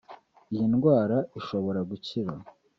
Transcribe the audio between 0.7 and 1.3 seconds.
ndwara